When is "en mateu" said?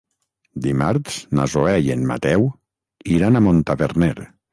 1.97-2.47